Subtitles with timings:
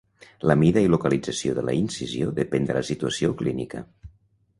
[0.51, 3.83] La mida i localització de la incisió depèn de la situació clínica.